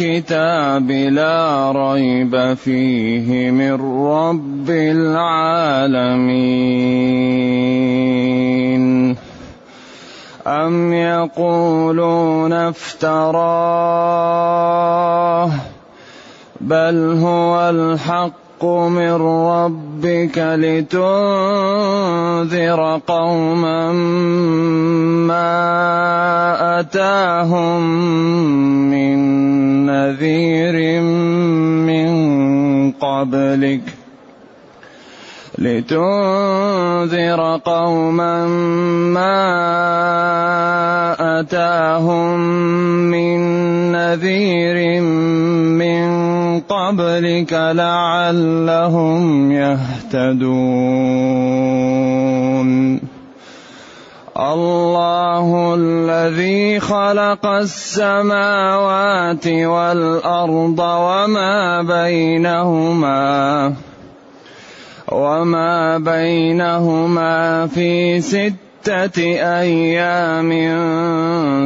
[0.00, 3.72] الكتاب لا ريب فيه من
[4.06, 5.82] رب العالمين.
[10.46, 13.52] أم يقولون افتراه؟
[16.60, 21.00] بل هو الحق من ربك لتنذر
[23.06, 23.92] قوما
[25.26, 27.82] ما أتاهم
[28.90, 29.16] من
[29.86, 31.00] نذير
[31.90, 32.12] من
[32.92, 34.01] قبلك
[35.62, 38.46] لتنذر قوما
[39.14, 39.38] ما
[41.40, 42.38] أتاهم
[43.10, 43.38] من
[43.92, 45.00] نذير
[45.78, 46.06] من
[46.60, 50.52] قبلك لعلهم يهتدون.
[54.32, 63.72] الله الذي خلق السماوات والأرض وما بينهما.
[65.12, 69.22] وما بينهما في ستة
[69.60, 70.50] أيام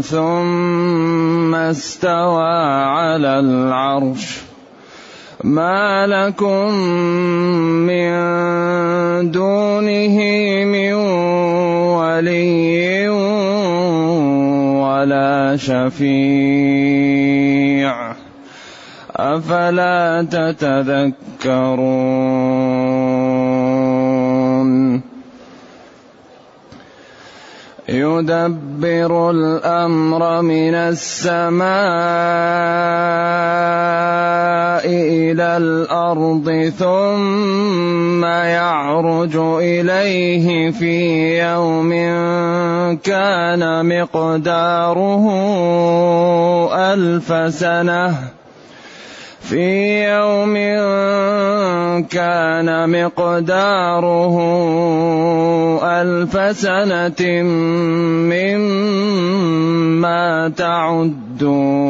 [0.00, 4.40] ثم استوى على العرش
[5.44, 6.74] ما لكم
[7.86, 8.10] من
[9.30, 10.18] دونه
[10.64, 10.92] من
[11.94, 13.08] ولي
[14.82, 16.66] ولا شفيع
[19.16, 21.16] افلا تتذكرون
[27.88, 31.66] يدبر الأمر من السماء
[34.86, 41.90] إلى الأرض ثم يعرج إليه في يوم
[43.04, 45.24] كان مقداره
[46.74, 48.35] ألف سنة.
[49.48, 50.54] في يوم
[52.10, 54.36] كان مقداره
[55.82, 57.42] ألف سنة
[58.82, 61.86] مما تعدون.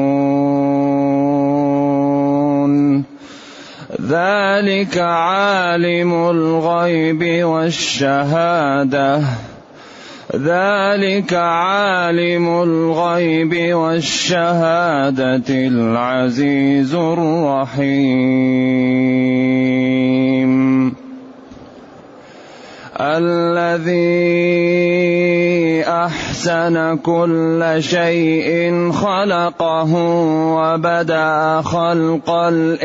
[4.09, 9.23] ذلك عالم الغيب والشهادة.
[10.35, 17.87] ذلك عالم الغيب والشهادة العزيز الرحيم.
[23.01, 23.97] الذي
[25.89, 29.95] أحسن كل شيء خلقه
[30.57, 32.79] وبدأ خلق الإنسان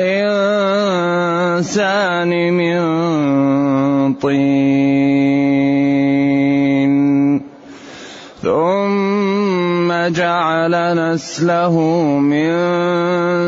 [2.53, 2.81] من
[4.13, 5.51] طين.
[8.41, 11.75] ثم جعل نسله
[12.19, 12.49] من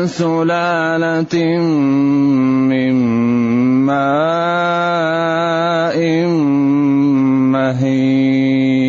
[0.06, 1.34] سلالة
[2.70, 2.94] من
[3.90, 4.38] ماء
[7.50, 8.84] مهين.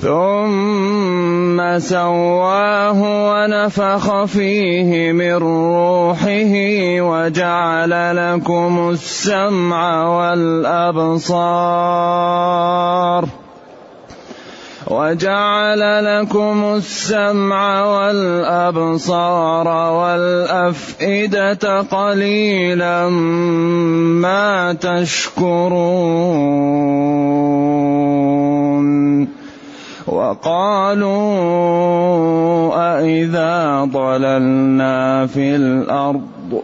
[0.00, 3.00] ثم سواه
[3.30, 6.52] ونفخ فيه من روحه
[7.00, 11.20] وجعل لكم السمع والأبصار
[14.90, 19.68] وجعل لكم السمع والأبصار
[20.48, 26.60] والأفئدة قليلا ما تشكرون
[30.10, 31.14] وقالوا
[32.98, 36.62] أإذا ضللنا في الأرض؟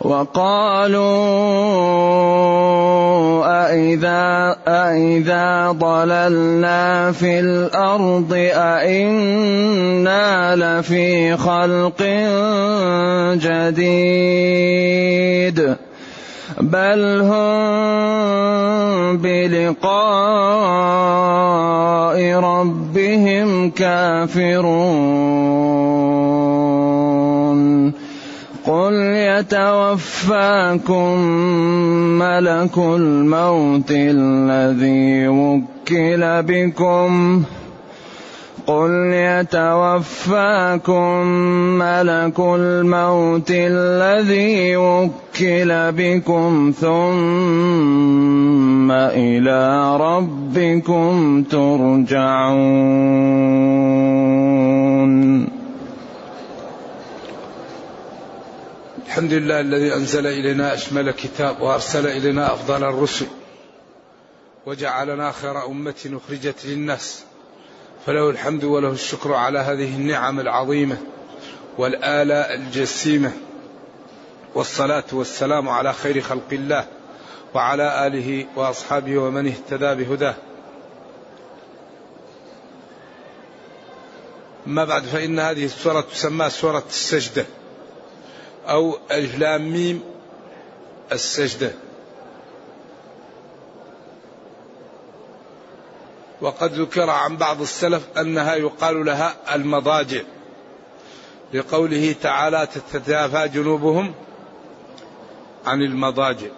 [0.00, 1.08] وقالوا
[3.44, 10.16] أإذا أإذا ضللنا في الأرض أإنا
[10.56, 12.02] لفي خلق
[13.78, 15.08] جديد؟
[16.60, 19.88] بل هم بلقاء
[22.40, 24.88] ربهم كافرون
[28.66, 28.94] قل
[29.38, 31.18] يتوفاكم
[32.18, 37.42] ملك الموت الذي وكل بكم
[38.68, 41.26] قل يتوفاكم
[41.78, 46.98] ملك الموت الذي وكل بكم ثم
[48.92, 52.58] إلى ربكم ترجعون.
[59.06, 63.26] الحمد لله الذي أنزل إلينا أشمل كتاب وأرسل إلينا أفضل الرسل
[64.66, 67.24] وجعلنا خير أمة أخرجت للناس.
[68.06, 70.96] فله الحمد وله الشكر على هذه النعم العظيمة
[71.78, 73.32] والالاء الجسيمة.
[74.54, 76.86] والصلاة والسلام على خير خلق الله
[77.54, 80.34] وعلى آله وأصحابه ومن اهتدى بهداه.
[84.66, 87.46] أما بعد فإن هذه السورة تسمى سورة السجدة
[88.68, 90.02] أو ألف لام ميم
[91.12, 91.70] السجدة.
[96.40, 100.22] وقد ذكر عن بعض السلف أنها يقال لها المضاجع
[101.54, 104.14] لقوله تعالى تتجافى جنوبهم
[105.66, 106.48] عن المضاجع.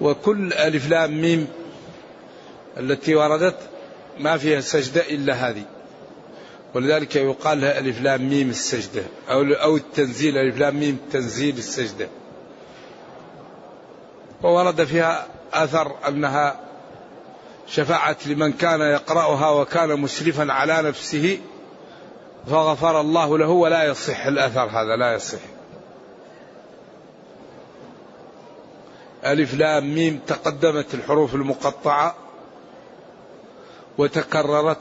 [0.00, 1.48] وكل ألف لام ميم
[2.76, 3.58] التي وردت
[4.18, 5.64] ما فيها سجدة إلا هذه.
[6.74, 12.08] ولذلك يقال لها ألف لام ميم السجدة أو أو التنزيل ألف لام ميم تنزيل السجدة.
[14.42, 16.65] وورد فيها أثر أنها
[17.66, 21.40] شفاعة لمن كان يقرأها وكان مسرفا على نفسه
[22.50, 24.26] فغفر الله له ولا يصح.
[24.26, 25.38] الأثر هذا لا يصح.
[29.24, 32.14] ألف لام ميم تقدمت الحروف المقطعة
[33.98, 34.80] وتكررت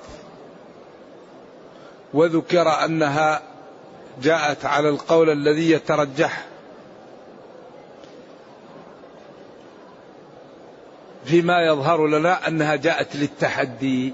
[2.13, 3.41] وذكر أنها
[4.21, 6.45] جاءت على القول الذي يترجح
[11.25, 14.13] فيما يظهر لنا أنها جاءت للتحدي.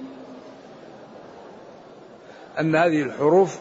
[2.59, 3.57] أن هذه الحروف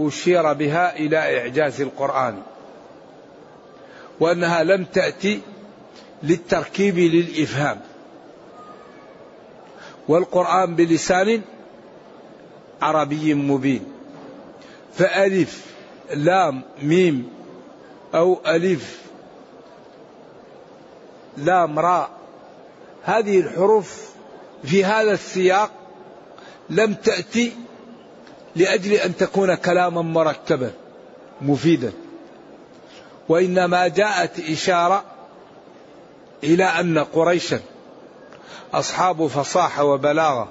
[0.00, 2.42] أشير بها إلى إعجاز القرآن.
[4.20, 5.40] وأنها لم تأتي
[6.22, 7.80] للتركيب للإفهام.
[10.08, 11.42] والقرآن بلسان
[12.82, 13.84] عربي مبين.
[14.94, 15.66] فألف
[16.14, 17.30] لام ميم
[18.14, 19.02] أو ألف
[21.36, 22.17] لام راء
[23.02, 24.08] هذه الحروف
[24.64, 25.70] في هذا السياق
[26.70, 27.52] لم تأتي
[28.56, 30.70] لأجل أن تكون كلاما مركبا
[31.40, 31.92] مفيدا.
[33.28, 35.04] وإنما جاءت إشارة
[36.44, 37.60] إلى أن قريشا
[38.74, 40.48] أصحاب فصاحة وبلاغة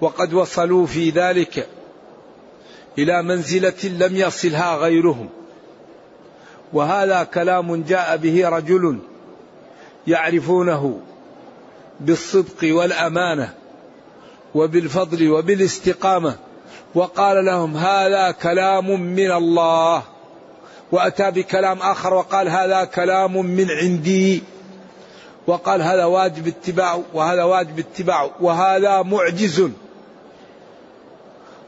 [0.00, 1.68] وقد وصلوا في ذلك
[2.98, 5.28] إلى منزلة لم يصلها غيرهم.
[6.72, 8.98] وهذا كلام جاء به رجل
[10.06, 11.00] يعرفونه
[12.00, 13.54] بالصدق والأمانة
[14.54, 16.36] وبالفضل وبالاستقامة.
[16.94, 20.02] وقال لهم هذا كلام من الله.
[20.92, 24.42] وأتى بكلام آخر وقال هذا كلام من عندي.
[25.46, 29.70] وقال هذا واجب اتباعه وهذا واجب اتباعه وهذا معجز.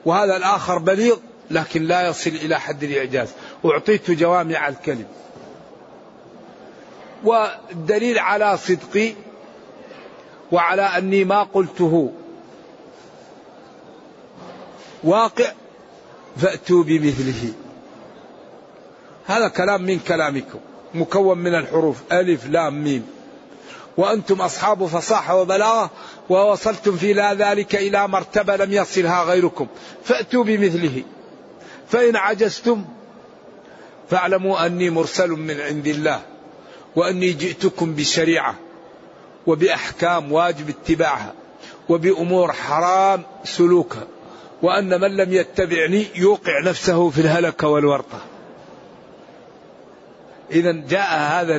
[0.05, 1.17] وهذا الآخر بليغ
[1.51, 3.29] لكن لا يصل إلى حد الإعجاز.
[3.65, 5.07] أعطيت جوامع الكلم.
[7.25, 9.13] والدليل على صدقي
[10.53, 12.13] وعلى أني ما قلته.
[15.05, 15.53] واقع
[16.37, 17.53] فأتوا بمثله.
[19.27, 20.59] هذا كلام من كلامكم
[20.95, 23.07] مكون من الحروف ألف لام ميم.
[23.97, 25.91] وأنتم أصحاب فصاحة وبلاغة
[26.29, 29.67] ووصلتم في ذلك إلى مرتبة لم يصلها غيركم.
[30.05, 31.03] فأتوا بمثله.
[31.89, 32.85] فإن عجزتم
[34.11, 36.21] فاعلموا أني مرسل من عند الله
[36.97, 38.66] وأني جئتكم بشريعة.
[39.47, 41.33] وبأحكام واجب اتباعها
[41.89, 44.07] وبأمور حرام سلوكها
[44.63, 48.21] وأن من لم يتبعني يوقع نفسه في الهلكة والورطة.
[50.51, 51.57] إذا جاء هذا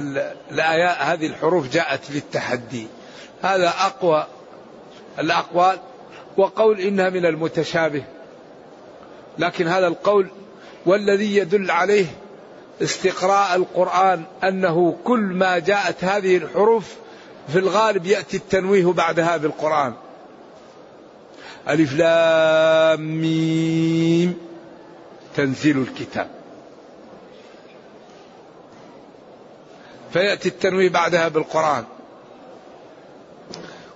[0.51, 2.87] الآيات هذه الحروف جاءت للتحدي.
[3.41, 4.27] هذا أقوى
[5.19, 5.79] الأقوال
[6.37, 8.03] وقول إنها من المتشابه.
[9.39, 10.27] لكن هذا القول
[10.85, 12.05] والذي يدل عليه
[12.81, 16.95] استقراء القرآن أنه كل ما جاءت هذه الحروف
[17.47, 19.93] في الغالب يأتي التنويه بعدها بالقرآن
[21.69, 24.37] ألف لام ميم.
[25.35, 26.29] تنزيل الكتاب.
[30.13, 31.83] فيأتي التنويه بعدها بالقرآن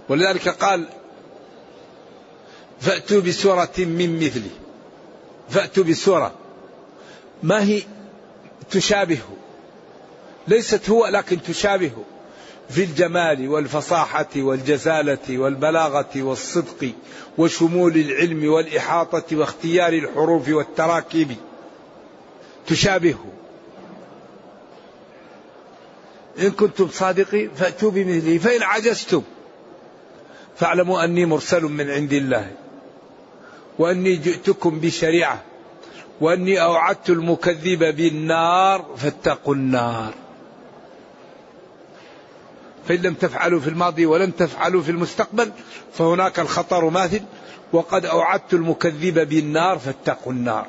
[0.10, 0.86] ولذلك قال
[2.80, 4.50] فأتوا بسورة من مثله
[5.50, 6.32] فأتوا بسورة.
[7.44, 7.82] ما هي
[8.72, 9.38] تشابهه
[10.48, 12.04] ليست هو لكن تشابهه
[12.70, 16.92] في الجمال والفصاحة والجزالة والبلاغة والصدق
[17.38, 21.36] وشمول العلم والإحاطة واختيار الحروف والتراكيب
[22.68, 23.26] تشابهه
[26.40, 29.22] إن كنتم صادقين فأتوا بمثله فإن عجزتم
[30.56, 32.52] فاعلموا أني مرسل من عند الله
[33.80, 35.42] وأني جئتكم بشريعة
[36.22, 40.14] وأني أوعدت المكذب بالنار فاتقوا النار.
[42.88, 45.52] فإن لم تفعلوا في الماضي ولن تفعلوا في المستقبل
[45.94, 47.22] فهناك الخطر ماثل.
[47.74, 50.68] وقد أوعدت المكذب بالنار فاتقوا النار.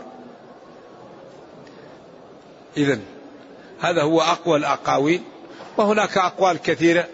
[2.76, 2.98] إذا
[3.80, 5.22] هذا هو أقوى الأقاويل.
[5.76, 7.08] وهناك أقوال كثيرة.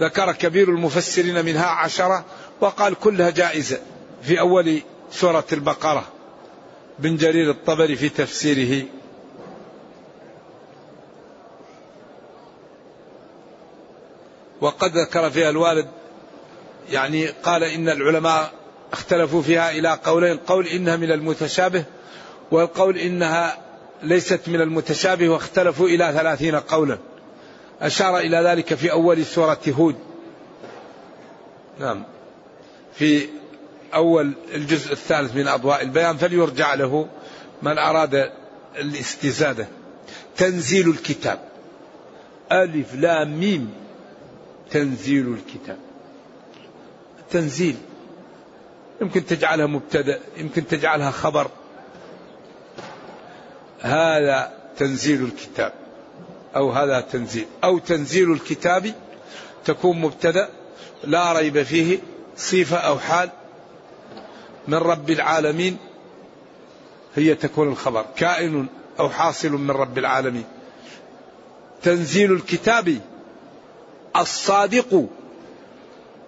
[0.00, 2.24] ذكر كبير المفسرين منها عشرة
[2.60, 3.78] وقال كلها جائزة
[4.22, 6.04] في أول سورة البقرة.
[6.98, 8.86] بن جرير الطبري في تفسيره
[14.60, 15.86] وقد ذكر فيها الوالد
[16.90, 18.52] يعني قال إن العلماء
[18.92, 21.84] اختلفوا فيها إلى قولين قول إنها من المتشابه
[22.50, 23.58] والقول إنها
[24.02, 26.98] ليست من المتشابه واختلفوا إلى ثلاثين قولا.
[27.80, 29.96] أشار إلى ذلك في أول سورة هود.
[31.80, 32.04] نعم.
[32.94, 33.28] في
[33.94, 37.08] أول الجزء الثالث من أضواء البيان فليرجع له
[37.62, 38.30] من أراد
[38.76, 39.66] الاستزادة.
[40.36, 41.38] تنزيل الكتاب.
[42.52, 43.83] ألف لام ميم.
[44.70, 45.78] تنزيل الكتاب.
[47.30, 47.76] تنزيل.
[49.00, 51.50] يمكن تجعلها مبتدأ يمكن تجعلها خبر.
[53.80, 55.72] هذا تنزيل الكتاب.
[56.56, 57.46] أو هذا تنزيل.
[57.64, 58.94] أو تنزيل الكتاب
[59.64, 60.48] تكون مبتدأ
[61.04, 61.98] لا ريب فيه
[62.36, 63.30] صفة أو حال
[64.68, 65.76] من رب العالمين.
[67.16, 68.04] هي تكون الخبر.
[68.16, 68.66] كائن
[69.00, 70.44] أو حاصل من رب العالمين.
[71.82, 72.98] تنزيل الكتاب
[74.16, 75.06] الصادق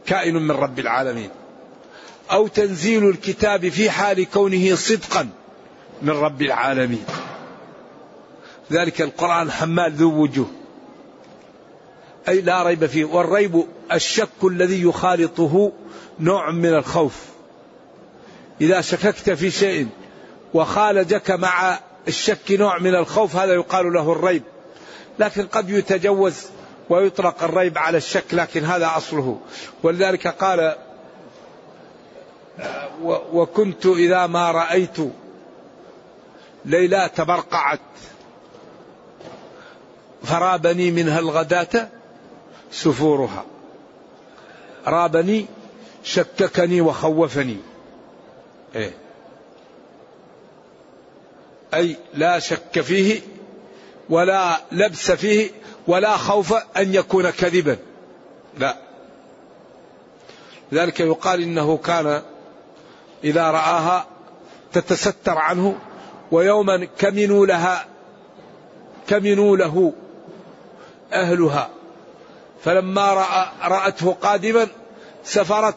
[0.06, 1.30] كائن من رب العالمين.
[2.30, 5.28] أو تنزيل الكتاب في حال كونه صدقا
[6.02, 7.04] من رب العالمين.
[8.72, 10.50] ذلك القرآن حمال ذو وجوه.
[12.28, 13.04] أي لا ريب فيه.
[13.04, 15.72] والريب الشك الذي يخالطه
[16.20, 17.14] نوع من الخوف.
[18.60, 19.88] إذا شككت في شيء
[20.54, 21.78] وخالجك مع
[22.08, 24.42] الشك نوع من الخوف هذا يقال له الريب.
[25.18, 26.46] لكن قد يتجوز
[26.90, 29.40] ويطلق الريب على الشك لكن هذا أصله.
[29.82, 30.76] ولذلك قال
[33.32, 34.96] وكنت إذا ما رأيت
[36.64, 37.80] ليلى تبرقعت.
[40.24, 41.88] فرابني منها الغداة
[42.70, 43.44] سفورها.
[44.86, 45.46] رابني
[46.04, 47.56] شككني وخوفني.
[48.74, 48.92] إيه؟
[51.74, 53.20] أي لا شك فيه
[54.10, 55.50] ولا لبس فيه
[55.86, 57.76] ولا خوف أن يكون كذبا.
[58.58, 58.76] لا.
[60.74, 62.22] ذلك يقال إنه كان
[63.24, 64.06] إذا رآها
[64.72, 65.78] تتستر عنه
[66.32, 67.86] ويوما كمنوا لها
[69.08, 69.92] كمنوا له
[71.12, 71.70] أهلها.
[72.64, 74.68] فلما رأى رأته قادما
[75.24, 75.76] سفرت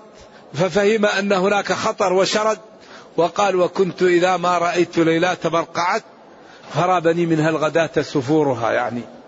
[0.54, 2.60] ففهم أن هناك خطر وشرد
[3.18, 6.04] وقال وكنت إذا ما رأيت ليلى تبرقعت
[6.74, 9.19] فرابني منها الغداة سفورها يعني.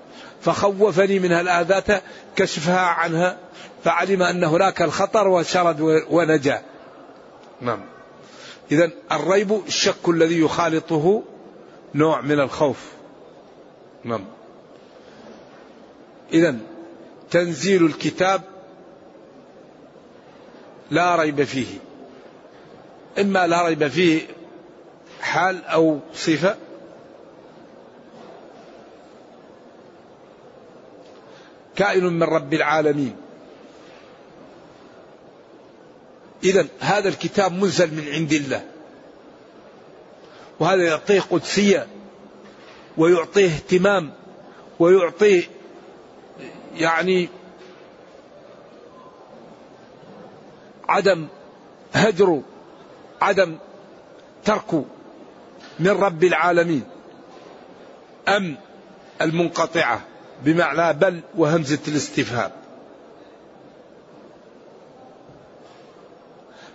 [0.42, 2.04] فخوفني منها الآذات
[2.36, 3.38] كشفها عنها
[3.84, 6.62] فعلم أن هناك الخطر وشرد ونجا.
[7.62, 7.80] نعم.
[8.72, 11.24] إذا الريب الشك الذي يخالطه
[11.96, 12.78] نوع من الخوف.
[14.04, 14.26] نعم.
[16.34, 16.56] إذا
[17.32, 18.42] تنزيل الكتاب
[20.92, 21.78] لا ريب فيه.
[23.20, 24.22] إما لا ريب فيه
[25.22, 26.56] حال أو صفة
[31.82, 33.16] كائن من رب العالمين.
[36.44, 38.66] إذا هذا الكتاب منزل من عند الله.
[40.60, 41.88] وهذا يعطيه قدسية
[42.98, 44.14] ويعطيه اهتمام
[44.80, 45.44] ويعطيه
[46.76, 47.30] يعني
[50.90, 51.28] عدم
[51.94, 52.42] هجر
[53.22, 53.58] عدم
[54.46, 54.74] ترك
[55.80, 56.84] من رب العالمين.
[58.28, 58.58] أم
[59.22, 60.11] المنقطعة.
[60.42, 62.52] بمعنى بل وهمزة الاستفهام.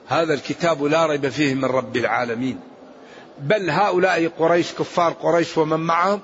[0.09, 2.61] هذا الكتاب لا ريب فيه من رب العالمين.
[3.41, 6.21] بل هؤلاء قريش كفار قريش ومن معهم؟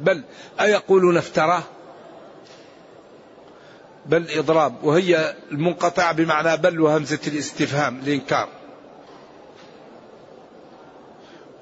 [0.00, 0.22] بل
[0.60, 1.62] أيقولون افتراه؟
[4.06, 4.74] بل إضراب.
[4.82, 8.48] وهي المنقطع بمعنى بل وهمزة الاستفهام الإنكار.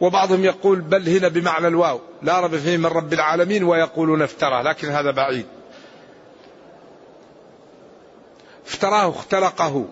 [0.01, 4.89] وبعضهم يقول بل هنا بمعنى الواو لا رب فيه من رب العالمين ويقولون افترى لكن
[4.89, 5.47] هذا بعيد.
[8.67, 9.85] افتراه اختلقه.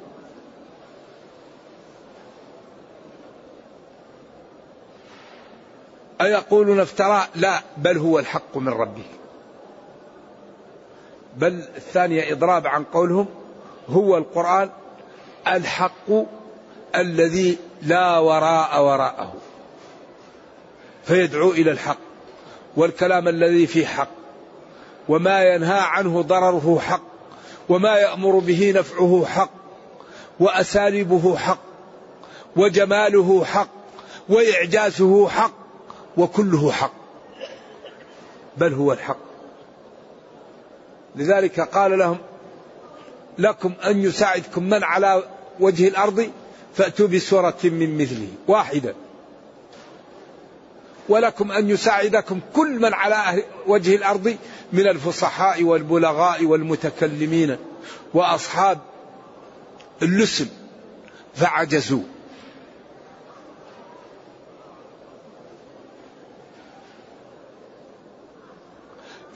[6.20, 9.06] أيقولون افترى لا بل هو الحق من ربه.
[11.37, 13.26] بل الثانية إضراب عن قولهم
[13.88, 14.70] هو القرآن
[15.46, 16.11] الحق
[16.96, 19.33] الذي لا وراء وراءه.
[21.06, 21.99] فيدعو إلى الحق
[22.76, 24.08] والكلام الذي فيه حق
[25.08, 27.02] وما ينهى عنه ضرره حق
[27.68, 29.50] وما يأمر به نفعه حق
[30.40, 31.58] وأساليبه حق
[32.56, 33.68] وجماله حق
[34.28, 35.52] وإعجازه حق
[36.16, 36.92] وكله حق
[38.56, 39.18] بل هو الحق
[41.16, 42.18] لذلك قال لهم
[43.38, 45.23] لكم أن يساعدكم من على
[45.61, 46.30] وجه الأرض
[46.75, 48.94] فأتوا بسورة من مثله واحدة
[51.08, 54.37] ولكم أن يساعدكم كل من على وجه الأرض
[54.73, 57.56] من الفصحاء والبلغاء والمتكلمين
[58.14, 58.78] وأصحاب
[60.02, 60.46] اللسن.
[61.34, 62.02] فعجزوا.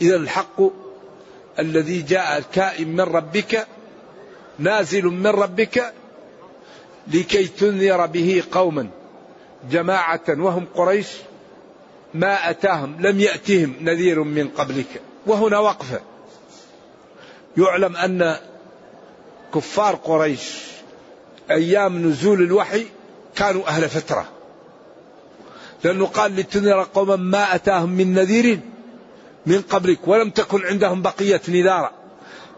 [0.00, 0.62] إذا الحق
[1.58, 3.66] الذي جاء الكائن من ربك
[4.58, 5.92] نازل من ربك
[7.06, 8.88] لكي تنذر به قوما
[9.70, 11.08] جماعة وهم قريش
[12.14, 15.02] ما أتاهم لم يأتهم نذير من قبلك.
[15.26, 16.00] وهنا وقفة
[17.56, 18.36] يعلم أن
[19.54, 20.52] كفار قريش
[21.50, 22.86] أيام نزول الوحي
[23.36, 24.28] كانوا أهل فترة.
[25.84, 28.60] لأنه قال لتنذر قوما ما أتاهم من نذير
[29.46, 31.90] من قبلك ولم تكن عندهم بقية نذارة.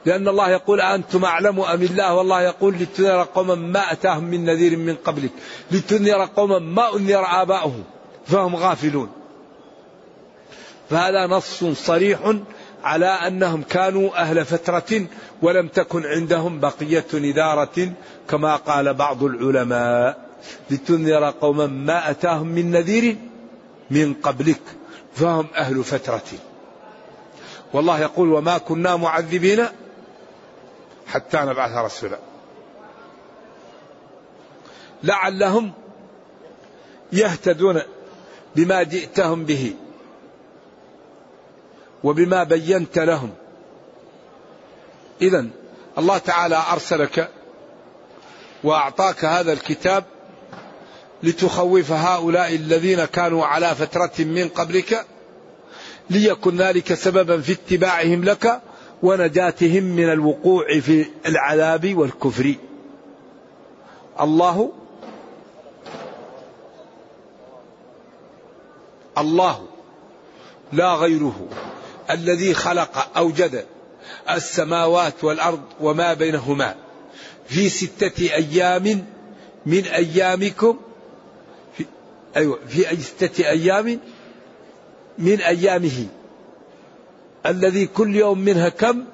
[0.06, 4.76] لأن الله يقول أنتم أعلم أم الله؟ والله يقول لتنذر قوما ما أتاهم من نذير
[4.76, 5.30] من قبلك.
[5.70, 7.84] لتنذر قوما ما أنذر آباؤهم
[8.26, 9.19] فهم غافلون.
[10.90, 12.34] فهذا نص صريح
[12.84, 15.06] على أنهم كانوا أهل فترة
[15.42, 17.92] ولم تكن عندهم بقية نذارة
[18.28, 20.30] كما قال بعض العلماء.
[20.70, 23.16] لتنذر قوما ما أتاهم من نذير
[23.90, 24.60] من قبلك
[25.14, 26.22] فهم أهل فترة.
[27.72, 29.66] والله يقول وما كنا معذبين
[31.06, 32.18] حتى نبعث رسولا.
[35.02, 35.72] لعلهم
[37.12, 37.80] يهتدون
[38.56, 39.74] بما جئتهم به.
[42.04, 43.30] وبما بينت لهم.
[45.22, 45.46] اذا
[45.98, 47.30] الله تعالى أرسلك
[48.64, 50.04] وأعطاك هذا الكتاب
[51.22, 55.06] لتخوف هؤلاء الذين كانوا على فترة من قبلك
[56.10, 58.60] ليكن ذلك سببا في اتباعهم لك
[59.02, 62.54] ونجاتهم من الوقوع في العذاب والكفر.
[64.20, 64.72] الله
[69.18, 69.66] الله
[70.72, 71.48] لا غيره.
[72.10, 73.64] الذي خلق أوجد
[74.30, 76.74] السماوات والأرض وما بينهما
[77.48, 79.04] في ستة أيام
[79.66, 80.78] من أيامكم
[81.76, 81.84] في
[82.36, 84.00] أيوه في ستة أيام
[85.18, 86.06] من أيامه.
[87.46, 89.04] الذي كل يوم منها كم؟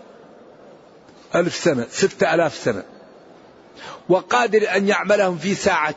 [1.34, 2.82] ألف سنة ستة ألاف سنة.
[4.08, 5.94] وقادر أن يعملهم في ساعة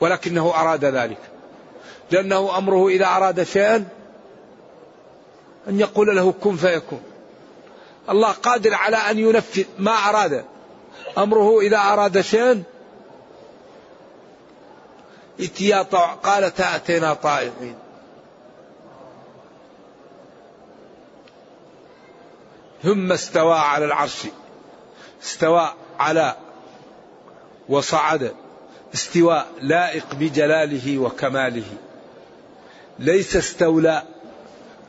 [0.00, 1.18] ولكنه أراد ذلك.
[2.10, 3.88] لأنه أمره إذا أراد شيئا
[5.68, 7.02] أن يقول له كن فيكون.
[8.10, 10.44] الله قادر على أن ينفذ ما أراد.
[11.18, 12.62] أمره إذا أراد شيئا.
[15.40, 15.82] اتيا
[16.22, 17.74] قالت أتينا طائعين.
[22.82, 24.26] ثم استوى على العرش.
[25.22, 26.36] استوى على
[27.68, 28.34] وصعد.
[28.94, 31.76] استواء لائق بجلاله وكماله.
[32.98, 34.02] ليس استولى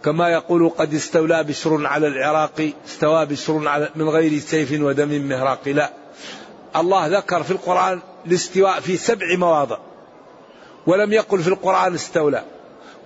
[0.06, 5.68] كما يقول قد استولى بشر على العراق استوى بشر على من غير سيف ودم مهراق.
[5.68, 5.94] لا.
[6.76, 9.78] الله ذكر في القرآن الاستواء في سبع مواضع.
[10.88, 12.44] ولم يقل في القرآن استولى.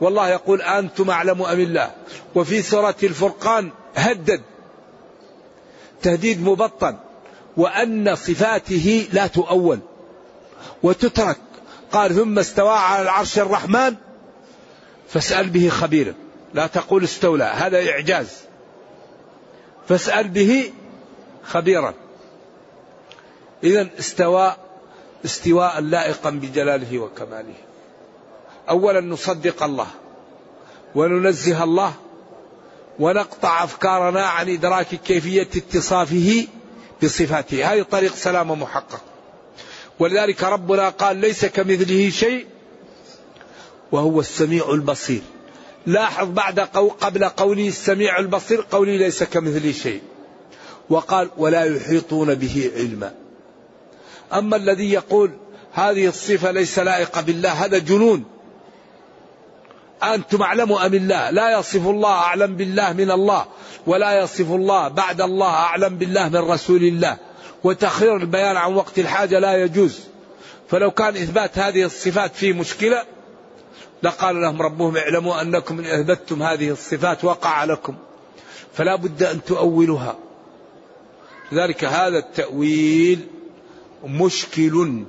[0.02, 1.92] والله يقول أنتم أعلم أم الله.
[2.36, 4.42] وفي سورة الفرقان هدد.
[6.02, 6.96] تهديد مبطن.
[7.58, 9.80] وأن صفاته لا تؤول.
[10.84, 11.38] وتترك.
[11.92, 13.96] قال ثم استوى على العرش الرحمن.
[15.10, 16.23] فاسأل به خبيرا.
[16.54, 18.28] لا تقول استولى هذا إعجاز.
[19.88, 20.74] فاسأل به
[21.44, 21.94] خبيرا.
[23.64, 24.56] إذا استوى
[25.26, 27.56] استواء لائقا بجلاله وكماله.
[28.70, 29.88] أولا نصدق الله
[30.96, 31.94] وننزه الله
[33.00, 36.48] ونقطع أفكارنا عن إدراك كيفية اتصافه
[37.04, 37.74] بصفاته.
[37.74, 39.02] هذه طريق سلامة محقق.
[40.00, 42.46] ولذلك ربنا قال ليس كمثله شيء
[43.92, 45.22] وهو السميع البصير.
[45.86, 50.02] لاحظ بعد قو قبل قوله السميع البصير قولي ليس كمثله شيء.
[50.90, 53.14] وقال ولا يحيطون به علما.
[54.34, 55.32] أما الذي يقول
[55.74, 58.24] هذه الصفة ليس لائقة بالله هذا جنون.
[60.04, 63.46] أنتم أعلموا أم الله؟ لا يصف الله أعلم بالله من الله
[63.88, 67.18] ولا يصف الله بعد الله أعلم بالله من رسول الله.
[67.64, 70.00] وتخير البيان عن وقت الحاجة لا يجوز.
[70.70, 73.04] فلو كان إثبات هذه الصفات فيه مشكلة
[74.04, 77.96] لقال لهم ربهم اعلموا أنكم إن أثبتتم هذه الصفات وقع لكم.
[78.74, 80.16] فلا بد أن تؤولها.
[81.52, 83.28] لذلك هذا التأويل
[84.04, 85.04] مشكل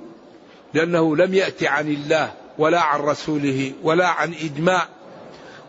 [0.75, 4.89] لأنه لم يأتي عن الله ولا عن رسوله ولا عن إجماع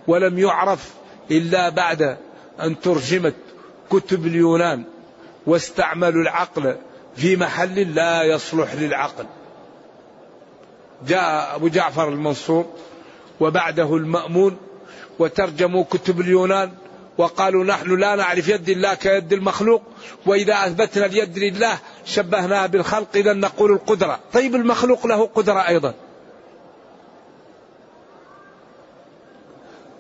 [0.07, 0.93] ولم يعرف
[1.31, 2.17] إلا بعد
[2.61, 3.35] أن ترجمت
[3.89, 4.83] كتب اليونان
[5.47, 6.75] واستعملوا العقل
[7.15, 9.25] في محل لا يصلح للعقل.
[11.07, 12.65] جاء أبو جعفر المنصور
[13.39, 14.57] وبعده المأمون
[15.19, 16.71] وترجموا كتب اليونان
[17.17, 19.81] وقالوا نحن لا نعرف يد الله كيد المخلوق
[20.25, 24.19] وإذا أثبتنا اليد لله شبهناها بالخلق إذا نقول القدرة.
[24.33, 25.93] طيب المخلوق له قدرة أيضا.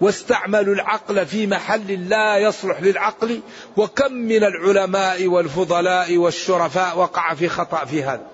[0.01, 3.41] واستعملوا العقل في محل لا يصلح للعقل
[3.77, 8.25] وكم من العلماء والفضلاء والشرفاء وقع في خطأ في هذا.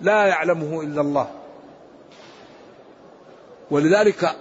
[0.00, 1.41] لا يعلمه إلا الله.
[3.72, 4.36] ولذلك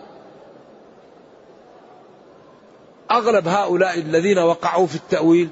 [3.12, 5.50] أغلب هؤلاء الذين وقعوا في التأويل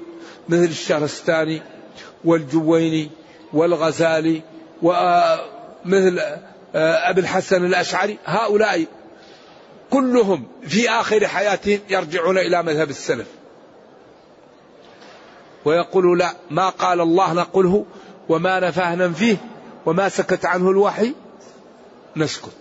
[0.48, 1.62] مثل الشهرستاني
[2.24, 3.10] والجويني
[3.52, 4.42] والغزالي
[4.82, 6.18] ومثل
[6.74, 8.86] آه، أبي الحسن الأشعري هؤلاء
[9.90, 13.26] كلهم في آخر حياتهم يرجعون إلى مذهب السلف.
[15.64, 17.84] ويقول لا ما قال الله نقوله
[18.28, 19.36] وما نفاه ننفيه
[19.86, 21.14] وما سكت عنه الوحي
[22.16, 22.59] نسكت.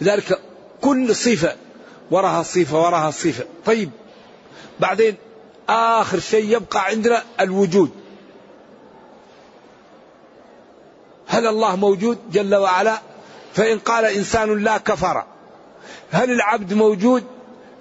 [0.00, 0.40] لذلك
[0.80, 1.56] كل صفة
[2.10, 3.90] وراها صفة وراها صفة طيب
[4.80, 5.16] بعدين
[5.68, 7.90] آخر شيء يبقى عندنا الوجود.
[11.26, 13.00] هل الله موجود جل وعلا؟
[13.54, 15.24] فإن قال إنسان لا كفر
[16.10, 17.24] هل العبد موجود؟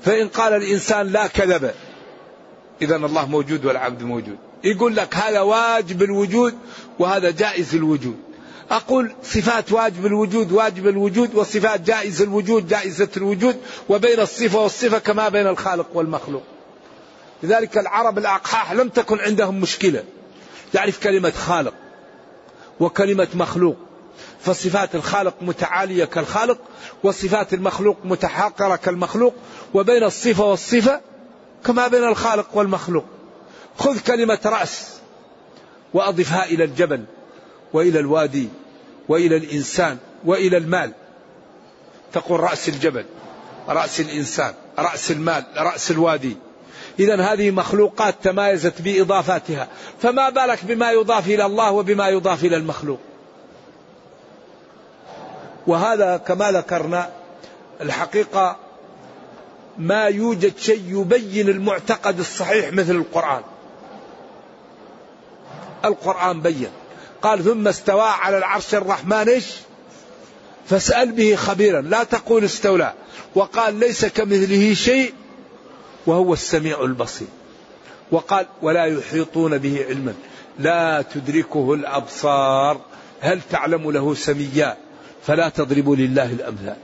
[0.02, 1.72] فإن قال الإنسان لا كذب
[2.82, 4.38] إذا الله موجود والعبد موجود.
[4.64, 6.58] يقول لك هذا واجب الوجود
[7.00, 8.27] وهذا جائز الوجود.
[8.72, 13.58] أقول صفات واجب الوجود واجب الوجود وصفات جائز الوجود جائزة الوجود
[13.90, 16.44] وبين الصفة والصفة كما بين الخالق والمخلوق.
[17.44, 20.04] لذلك العرب الأقحاح لم تكن عندهم مشكلة.
[20.74, 21.74] تعرف كلمة خالق
[22.80, 23.76] وكلمة مخلوق.
[24.42, 26.58] فصفات الخالق متعالية كالخالق
[27.04, 29.34] وصفات المخلوق متحاقرة كالمخلوق
[29.74, 31.02] وبين الصفة والصفة
[31.66, 33.06] كما بين الخالق والمخلوق.
[33.80, 34.98] خذ كلمة رأس
[35.94, 37.06] وأضفها إلى الجبل.
[37.74, 38.50] وإلى الوادي
[39.08, 40.92] وإلى الإنسان وإلى المال.
[42.14, 43.06] تقول رأس الجبل
[43.68, 46.38] رأس الإنسان رأس المال رأس الوادي.
[47.00, 49.68] إذا هذه مخلوقات تمايزت بإضافاتها.
[50.02, 53.00] فما بالك بما يضاف إلى الله وبما يضاف إلى المخلوق؟
[55.68, 57.10] وهذا كما ذكرنا
[57.82, 58.58] الحقيقة
[59.78, 63.42] ما يوجد شيء يبين المعتقد الصحيح مثل القرآن.
[65.86, 66.70] القرآن بين.
[67.22, 69.46] قال ثم استوى على العرش الرحمن إيش؟
[70.70, 72.94] فاسأل به خبيرا لا تقول استولى
[73.36, 75.14] وقال ليس كمثله شيء
[76.06, 77.28] وهو السميع البصير.
[78.12, 80.14] وقال ولا يحيطون به علما
[80.60, 82.82] لا تدركه الأبصار
[83.22, 84.78] هل تعلم له سميا؟
[85.28, 86.78] فلا تضربوا لله الأمثال.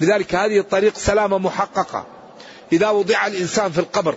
[0.00, 2.06] لذلك هذه الطريق سلامة محققة.
[2.72, 4.14] إذا وضع الإنسان في القبر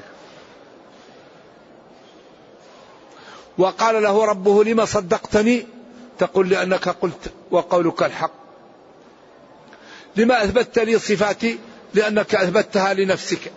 [3.60, 5.66] وقال له ربه لما صدقتني؟
[6.20, 8.32] تقول لأنك قلت وقولك الحق.
[10.16, 11.58] لما أثبتت لي صفاتي؟
[11.94, 13.52] لأنك أثبتها لنفسك.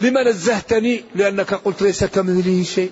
[0.00, 2.90] لما نزهتني؟ لأنك قلت ليس كمثله شيء.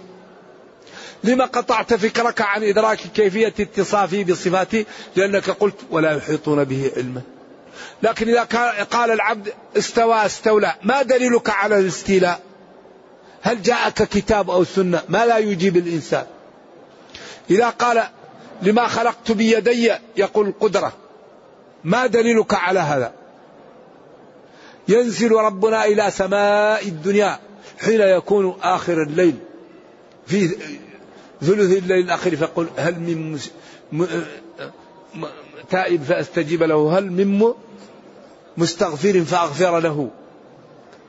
[1.24, 7.20] لما قطعت فكرك عن إدراك كيفية اتصافي بصفاتي؟ لأنك قلت ولا يحيطون به علما.
[8.02, 8.42] لكن إذا
[8.82, 12.45] قال العبد استوى استولى ما دليلك على الاستيلاء؟
[13.42, 16.26] هل جاءك كتاب أو سنة؟ ما لا يجيب الإنسان.
[17.50, 18.02] إذا قال
[18.62, 20.92] لما خلقت بيدي يقول القدرة
[21.84, 23.12] ما دليلك على هذا؟
[24.88, 27.38] ينزل ربنا إلى سماء الدنيا
[27.78, 29.34] حين يكون آخر الليل.
[30.26, 30.48] في
[31.40, 33.38] ثلث الليل الأخير فيقول هل من
[35.70, 36.98] تائب فأستجيب له.
[36.98, 37.52] هل من
[38.56, 40.10] مستغفر فأغفر له.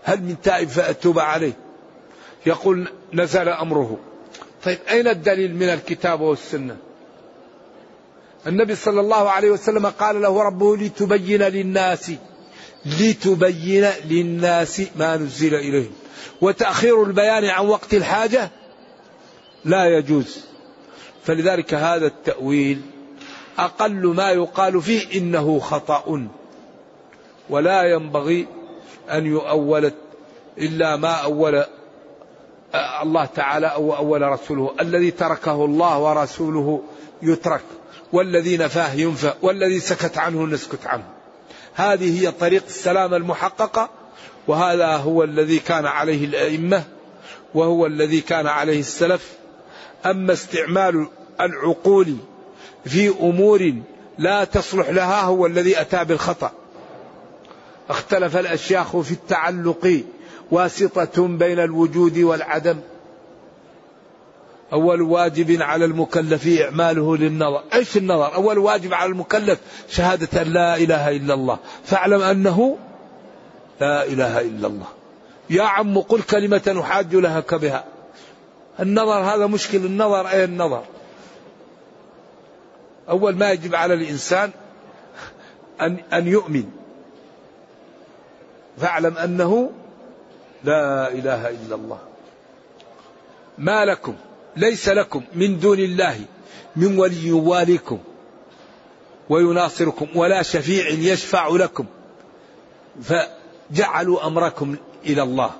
[0.04, 1.54] هل من تائب فأتوب عليه.
[2.48, 3.98] يقول نزل أمره.
[4.64, 6.78] طيب أين الدليل من الكتاب والسنة؟
[8.48, 12.12] النبي صلى الله عليه وسلم قال له ربه لتبين للناس
[12.86, 15.92] لتبين للناس ما نزل إليهم.
[16.42, 18.52] وتأخير البيان عن وقت الحاجة
[19.66, 20.46] لا يجوز.
[21.24, 22.82] فلذلك هذا التأويل
[23.60, 26.28] أقل ما يقال فيه إنه خطأ.
[27.50, 28.48] ولا ينبغي
[29.12, 29.92] أن يؤول
[30.58, 31.64] إلا ما أول
[32.76, 34.76] الله تعالى أو أول رسوله.
[34.82, 36.82] الذي تركه الله ورسوله
[37.22, 37.62] يترك.
[38.14, 39.34] والذي نفاه ينفى.
[39.42, 41.04] والذي سكت عنه نسكت عنه.
[41.74, 43.90] هذه هي طريق السلامة المحققة.
[44.48, 46.84] وهذا هو الذي كان عليه الأئمة.
[47.54, 49.34] وهو الذي كان عليه السلف.
[50.06, 51.08] أما استعمال
[51.42, 52.16] العقول
[52.86, 53.74] في أمور
[54.18, 56.52] لا تصلح لها هو الذي أتى بالخطأ.
[57.90, 60.04] اختلف الأشياخ في التعلق
[60.52, 62.80] واسطة بين الوجود والعدم.
[64.74, 67.64] أول واجب على المكلف إعماله للنظر.
[67.74, 71.58] إيش النظر؟ أول واجب على المكلف شهادة لا إله إلا الله.
[71.84, 72.78] فاعلم أنه
[73.82, 74.88] لا إله إلا الله.
[75.50, 77.84] يا عم قل كلمة أحاج لك بها.
[78.80, 79.78] النظر هذا مشكل.
[79.78, 80.84] النظر أي النظر؟
[83.10, 84.52] أول ما يجب على الإنسان
[85.82, 86.64] أن أن يؤمن.
[88.78, 89.72] فاعلم أنه
[90.63, 92.00] لا إله إلا الله.
[93.58, 94.15] ما لكم
[94.56, 96.20] ليس لكم من دون الله
[96.76, 98.00] من ولي يواليكم
[99.30, 101.86] ويناصركم ولا شفيع يشفع لكم.
[103.02, 105.52] فجعلوا أمركم إلى الله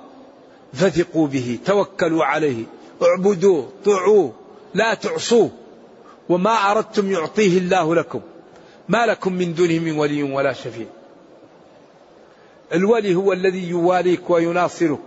[0.72, 2.64] فثقوا به توكلوا عليه
[3.02, 4.32] اعبدوه طيعوه
[4.74, 5.50] لا تعصوه
[6.28, 8.20] وما أردتم يعطيه الله لكم.
[8.88, 10.86] ما لكم من دونه من ولي ولا شفيع.
[12.72, 14.98] الولي هو الذي يواليك ويناصرك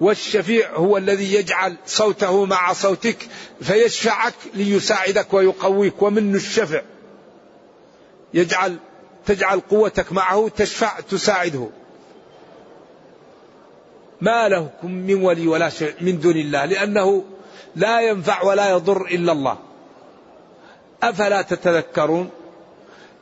[0.00, 3.16] والشفيع هو الذي يجعل صوته مع صوتك
[3.60, 6.82] فيشفعك ليساعدك ويقويك ومنه الشفع
[8.34, 8.76] يجعل
[9.26, 11.68] تجعل قوتك معه تشفع تساعده.
[14.20, 17.24] ما لكم من ولي ولا شيء من دون الله لأنه
[17.76, 19.58] لا ينفع ولا يضر إلا الله.
[21.02, 22.30] أفلا تتذكرون؟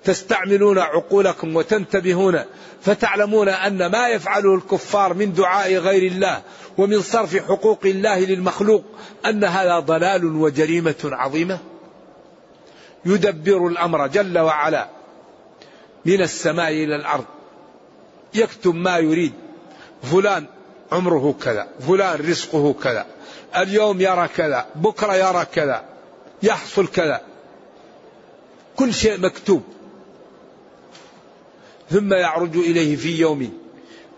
[0.05, 2.45] تستعملون عقولكم وتنتبهون
[2.83, 6.43] فتعلمون أن ما يفعله الكفار من دعاء غير الله
[6.79, 8.85] ومن صرف حقوق الله للمخلوق
[9.27, 11.59] أن هذا ضلال وجريمة عظيمة.
[13.07, 14.89] يدبر الأمر جل وعلا
[16.05, 17.25] من السماء إلى الأرض.
[18.35, 19.33] يكتب ما يريد.
[20.03, 20.47] فلان
[20.93, 23.07] عمره كذا فلان رزقه كذا
[23.57, 25.85] اليوم يرى كذا بكرة يرى كذا
[26.43, 27.21] يحصل كذا.
[28.77, 29.63] كل شيء مكتوب.
[31.93, 33.53] ثم يعرج إليه في يوم.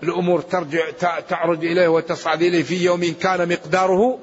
[0.02, 0.90] الأمور ترجع
[1.28, 4.18] تعرج إليه وتصعد إليه في يوم كان مقداره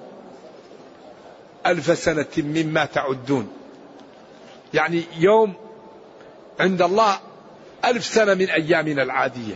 [1.65, 3.47] ألف سنة مما تعدون.
[4.73, 5.53] يعني يوم
[6.59, 7.19] عند الله
[7.85, 9.55] ألف سنة من أيامنا العادية.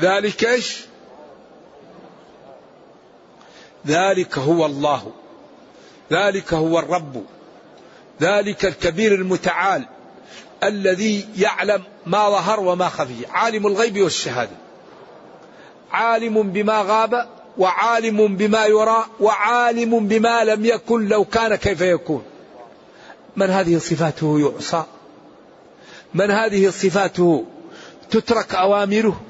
[0.00, 0.84] ذلك إيش؟
[3.86, 5.12] ذلك هو الله.
[6.12, 7.24] ذلك هو الرب.
[8.20, 9.86] ذلك الكبير المتعال.
[10.64, 13.26] الذي يعلم ما ظهر وما خفي.
[13.26, 14.56] عالم الغيب والشهادة.
[15.90, 22.22] عالم بما غاب وعالم بما يرى وعالم بما لم يكن لو كان كيف يكون.
[23.36, 24.84] من هذه صفاته يعصى؟
[26.14, 27.44] من هذه صفاته
[28.10, 29.20] تترك أوامره؟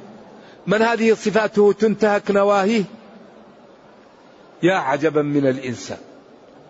[0.66, 2.84] من هذه صفاته تنتهك نواهيه؟
[4.62, 5.98] يا عجبا من الإنسان.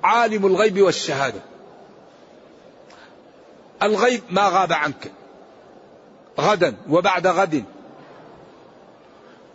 [0.04, 1.49] عالم الغيب والشهادة.
[3.82, 5.12] الغيب ما غاب عنك.
[6.40, 7.64] غدا وبعد غد.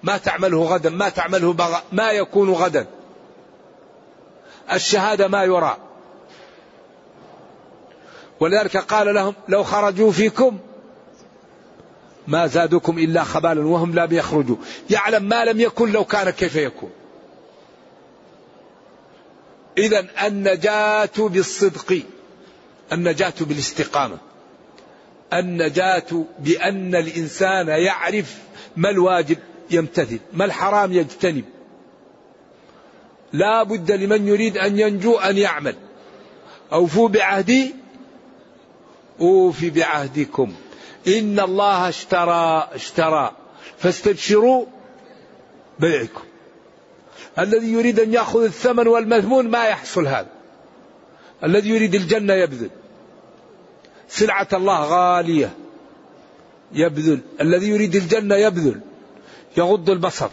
[0.03, 1.79] ما تعمله غدا ما تعمله بغ...
[1.91, 2.87] ما يكون غدا.
[4.73, 5.77] الشهادة ما يرى.
[8.39, 10.57] ولذلك قال لهم لو خرجوا فيكم
[12.27, 14.55] ما زادوكم إلا خبالا وهم لا بيخرجوا
[14.89, 16.91] يعلم ما لم يكن لو كان كيف يكون.
[19.77, 22.01] إذا النجاة بالصدق.
[22.93, 24.17] النجاة بالاستقامة.
[25.33, 28.37] النجاة بأن الإنسان يعرف
[28.77, 29.37] ما الواجب
[29.71, 31.45] يمتثل ما الحرام يجتنب.
[33.33, 35.75] لا بد لمن يريد أن ينجو أن يعمل.
[36.73, 37.75] أوفوا بعهدي
[39.21, 40.53] أوفي بعهدكم.
[41.07, 43.31] إن الله اشترى اشترى.
[43.77, 44.65] فاستبشروا
[45.79, 46.23] بيعكم.
[47.39, 50.34] الذي يريد أن يأخذ الثمن والمذمون ما يحصل هذا.
[51.43, 52.69] الذي يريد الجنة يبذل.
[54.09, 55.53] سلعة الله غالية.
[56.71, 57.19] يبذل.
[57.41, 58.81] الذي يريد الجنة يبذل.
[59.57, 60.29] يغض البصر.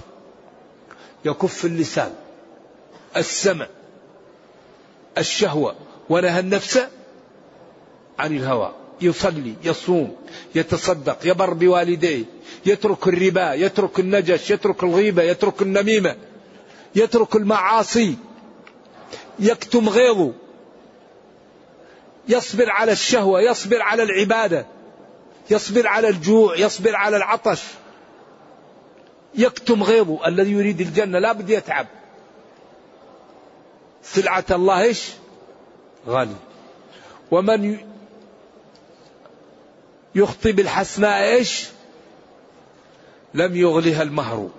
[1.25, 2.12] يكف اللسان.
[3.17, 3.67] السمع.
[5.19, 5.75] الشهوة.
[6.09, 6.87] ونهى النفس
[8.19, 8.73] عن الهوى.
[9.01, 10.17] يصلي يصوم
[10.55, 12.25] يتصدق يبر بوالديه.
[12.67, 16.17] يترك الربا يترك النجش يترك الغيبة يترك النميمة.
[16.95, 18.17] يترك المعاصي.
[19.38, 20.33] يكتم غيظه.
[22.28, 24.66] يصبر على الشهوة يصبر على العبادة
[25.50, 27.62] يصبر على الجوع يصبر على العطش.
[29.35, 31.87] يكتم غيظه الذي يريد الجنة لا بد يتعب.
[34.02, 35.08] سلعة الله إيش؟
[36.06, 36.35] غالي
[37.30, 37.78] ومن
[40.14, 41.66] يخطي بالحسناء إيش؟
[43.35, 44.50] لم يغلها المهر.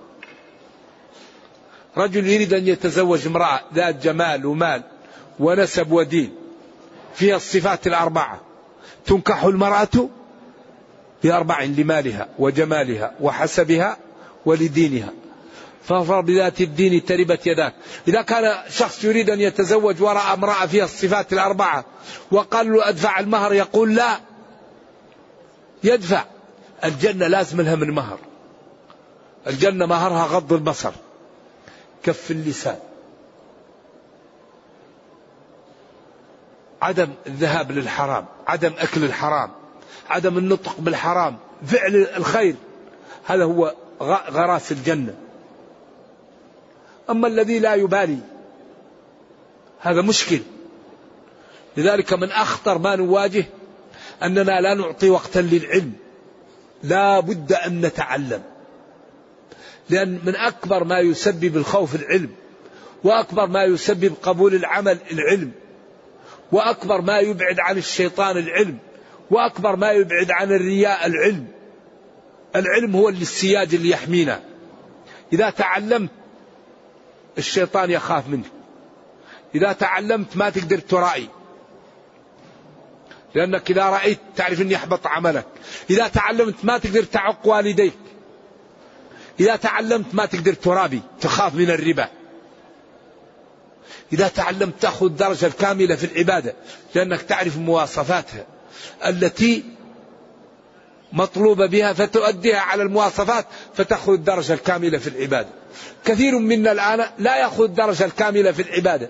[1.97, 4.83] رجل يريد أن يتزوج امرأة ذات جمال ومال
[5.39, 6.42] ونسب ودين.
[7.15, 8.41] فيها الصفات الأربعة.
[9.05, 10.09] تنكح المرأة
[11.23, 13.97] باربع لمالها وجمالها وحسبها
[14.45, 15.09] ولدينها.
[15.83, 17.73] فاظفر بذات الدين تربت يداك.
[18.07, 21.85] إذا كان شخص يريد أن يتزوج وراء امرأة فيها الصفات الأربعة
[22.31, 24.19] وقال له أدفع المهر يقول لا.
[25.83, 26.23] يدفع.
[26.83, 28.19] الجنة لازم لها من مهر.
[29.47, 30.91] الجنة مهرها غض البصر.
[32.03, 32.79] كف اللسان.
[36.83, 39.51] عدم الذهاب للحرام عدم أكل الحرام
[40.09, 42.55] عدم النطق بالحرام فعل الخير
[43.25, 43.73] هذا هو
[44.31, 45.15] غراس الجنة.
[47.09, 48.17] أما الذي لا يبالي
[49.79, 50.39] هذا مشكل.
[51.77, 53.45] لذلك من أخطر ما نواجه
[54.23, 55.93] أننا لا نعطي وقتا للعلم.
[56.83, 58.43] لا بد أن نتعلم.
[59.89, 62.29] لأن من أكبر ما يسبب الخوف العلم
[63.03, 65.51] وأكبر ما يسبب قبول العمل العلم
[66.53, 68.77] وأكبر ما يبعد عن الشيطان العلم
[69.31, 71.47] وأكبر ما يبعد عن الرياء العلم.
[72.55, 74.43] العلم هو السياج اللي يحمينا.
[75.33, 76.09] إذا تعلمت
[77.37, 78.45] الشيطان يخاف منك.
[79.55, 81.29] إذا تعلمت ما تقدر ترائي
[83.35, 85.45] لأنك إذا رأيت تعرف أن يحبط عملك.
[85.89, 87.93] إذا تعلمت ما تقدر تعق والديك.
[89.39, 92.07] إذا تعلمت ما تقدر ترابي تخاف من الربا.
[94.13, 96.53] إذا تعلمت تأخذ الدرجة الكاملة في العبادة
[96.95, 98.45] لأنك تعرف مواصفاتها.
[99.05, 99.63] التي
[101.13, 105.49] مطلوبة بها فتؤديها على المواصفات فتأخذ الدرجة الكاملة في العبادة.
[106.05, 109.09] كثير منا الآن لا يأخذ الدرجة الكاملة في العبادة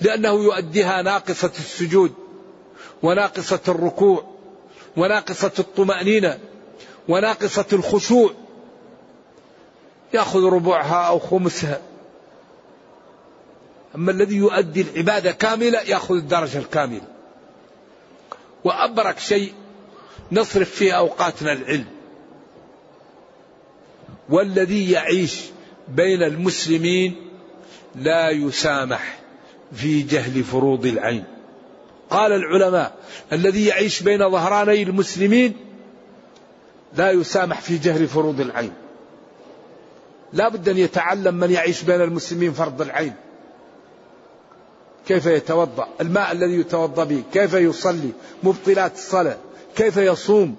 [0.00, 2.14] لأنه يؤديها ناقصة السجود
[3.02, 4.24] وناقصة الركوع
[4.96, 6.38] وناقصة الطمأنينة
[7.08, 8.30] وناقصة الخشوع.
[10.14, 11.80] يأخذ ربعها أو خمسها.
[13.94, 17.08] أما الذي يؤدي العبادة كاملة يأخذ الدرجة الكاملة.
[18.64, 19.52] وأبرك شيء
[20.32, 21.86] نصرف في أوقاتنا العلم.
[24.28, 25.40] والذي يعيش
[25.88, 27.30] بين المسلمين
[27.94, 29.18] لا يسامح
[29.72, 31.24] في جهل فروض العين.
[32.10, 32.96] قال العلماء
[33.32, 35.56] الذي يعيش بين ظهراني المسلمين
[36.96, 38.72] لا يسامح في جهل فروض العين.
[40.32, 43.14] لا بد أن يتعلم من يعيش بين المسلمين فرض العين.
[45.10, 49.36] كيف يتوضأ؟ الماء الذي يتوضأ به كيف يصلي؟ مبطلات الصلاة.
[49.76, 50.56] كيف يصوم؟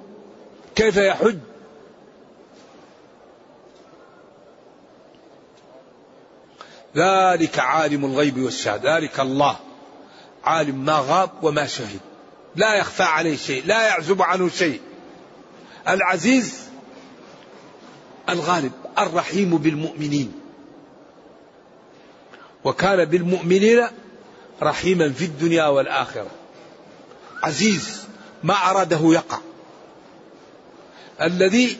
[0.75, 1.37] كيف يحج؟
[6.95, 8.97] ذلك عالم الغيب والشهادة.
[8.97, 9.55] ذلك الله.
[10.43, 11.99] عالم ما غاب وما شهد.
[12.55, 14.81] لا يخفى عليه شيء لا يعزب عنه شيء.
[15.87, 16.59] العزيز
[18.29, 20.33] الغالب الرحيم بالمؤمنين.
[22.63, 23.87] وكان بالمؤمنين
[24.63, 26.31] رحيما في الدنيا والآخرة.
[27.43, 28.03] عزيز
[28.43, 29.39] ما أراده يقع.
[31.21, 31.77] الذي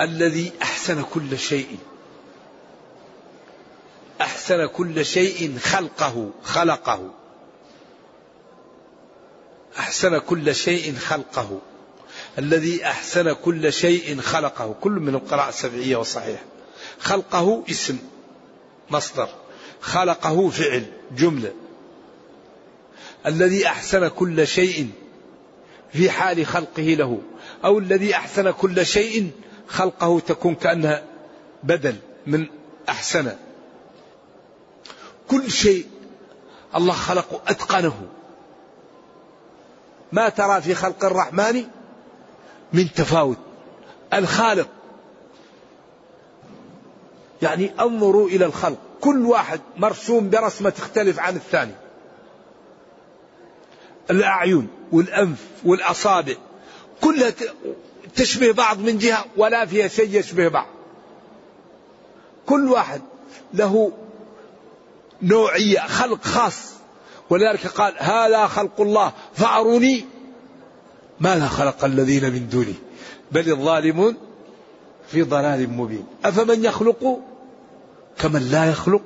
[0.00, 1.78] الذي أحسن كل شيء.
[4.20, 7.10] أحسن كل شيء خلقه خلقه.
[9.78, 11.58] أحسن كل شيء خلقه.
[12.38, 14.74] الذي أحسن كل شيء خلقه.
[14.80, 16.44] كل من القراءة السبعية والصحيح.
[17.00, 17.98] خلقه اسم
[18.90, 19.28] مصدر.
[19.80, 20.84] خلقه فعل
[21.16, 21.52] جملة.
[23.26, 24.90] الذي أحسن كل شيء
[25.92, 27.18] في حال خلقه له
[27.64, 29.30] أو الذي أحسن كل شيء
[29.68, 31.04] خلقه تكون كأنها
[31.62, 32.46] بدل من
[32.88, 33.36] أحسن.
[35.28, 35.86] كل شيء
[36.76, 38.08] الله خلقه أتقنه.
[40.12, 41.64] ما ترى في خلق الرحمن
[42.72, 43.38] من تفاوت.
[44.14, 44.68] الخالق
[47.42, 48.89] يعني أنظروا إلى الخلق.
[49.00, 51.72] كل واحد مرسوم برسمة تختلف عن الثاني.
[54.10, 56.34] الأعين والأنف والأصابع
[57.00, 57.32] كلها
[58.16, 60.66] تشبه بعض من جهة ولا فيها شيء يشبه بعض.
[62.46, 63.02] كل واحد
[63.54, 63.92] له
[65.22, 66.70] نوعية خلق خاص.
[67.30, 70.04] ولذلك قال هذا خلق الله فأروني
[71.20, 72.74] ماذا خلق الذين من دونه
[73.32, 74.16] بل الظالمون
[75.08, 76.06] في ضلال مبين.
[76.24, 77.20] أفمن يخلق
[78.20, 79.02] كمن لا يخلق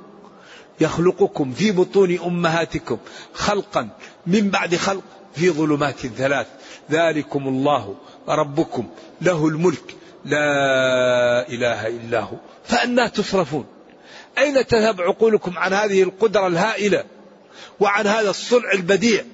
[0.80, 2.98] يخلقكم في بطون أمهاتكم
[3.34, 3.88] خلقا
[4.26, 5.02] من بعد خلق
[5.34, 6.46] في ظلمات ثلاث.
[6.90, 7.94] ذلكم الله
[8.28, 8.86] ربكم
[9.20, 9.94] له الملك
[10.24, 12.36] لا إله إلا هو.
[12.64, 13.66] فأنا تصرفون
[14.38, 17.04] أين تذهب عقولكم عن هذه القدرة الهائلة
[17.80, 19.24] وعن هذا الصنع البديع؟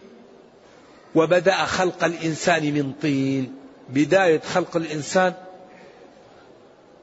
[1.14, 3.54] وبدأ خلق الإنسان من طين.
[3.88, 5.34] بداية خلق الإنسان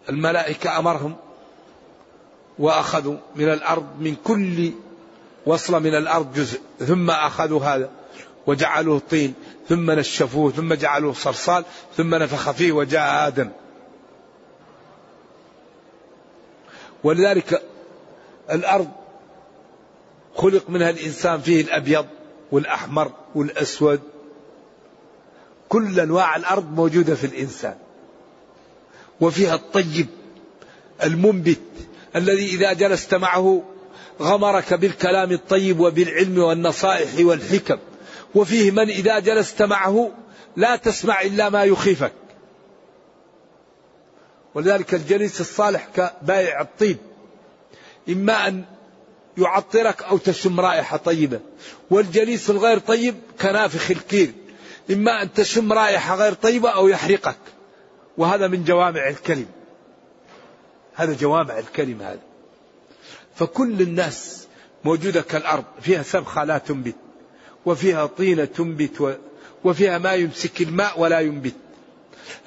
[0.09, 1.15] الملائكة أمرهم
[2.60, 4.72] وأخذوا من الأرض من كل
[5.45, 7.89] وصلة من الأرض جزء ثم أخذوا هذا
[8.47, 9.34] وجعلوه طين
[9.70, 11.66] ثم نشفوه ثم جعلوه صرصال
[11.97, 13.49] ثم نفخ فيه وجاء آدم.
[17.03, 17.64] ولذلك
[18.51, 18.88] الأرض
[20.36, 22.05] خلق منها الإنسان فيه الأبيض
[22.51, 24.01] والأحمر والأسود.
[25.70, 27.76] كل أنواع الأرض موجودة في الإنسان.
[29.22, 30.08] وفيها الطيب
[31.03, 31.60] المنبت
[32.16, 33.64] الذي إذا جلست معه
[34.22, 37.78] غمرك بالكلام الطيب وبالعلم والنصائح والحكم.
[38.36, 40.12] وفيه من إذا جلست معه
[40.55, 42.12] لا تسمع إلا ما يخيفك.
[44.55, 46.97] ولذلك الجليس الصالح كبائع الطيب.
[48.10, 48.64] إما أن
[49.38, 51.39] يعطرك أو تشم رائحة طيبة.
[51.89, 54.32] والجليس الغير طيب كنافخ الكير
[54.91, 57.38] إما أن تشم رائحة غير طيبة أو يحرقك.
[58.18, 59.45] وهذا من جوامع الكلم.
[60.97, 62.19] هذا جوامع الكلم هذا
[63.35, 64.47] فكل الناس
[64.83, 66.95] موجودة كالأرض فيها سبخة لا تنبت
[67.65, 69.19] وفيها طينة تنبت
[69.63, 71.55] وفيها ما يمسك الماء ولا ينبت.